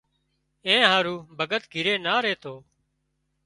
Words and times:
اين 0.65 0.81
هارو 0.91 1.15
ڀڳت 1.37 1.63
گھري 1.73 1.93
نا 2.05 2.15
ريتو 2.23 2.55